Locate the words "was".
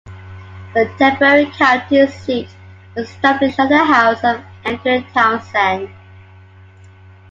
2.95-3.07